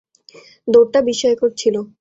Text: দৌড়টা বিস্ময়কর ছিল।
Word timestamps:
দৌড়টা 0.67 0.99
বিস্ময়কর 1.07 1.49
ছিল। 1.57 1.75